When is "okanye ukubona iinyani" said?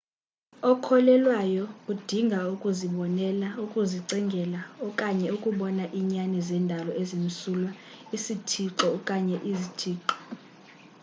4.87-6.39